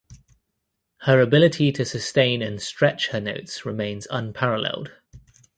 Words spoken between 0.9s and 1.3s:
Her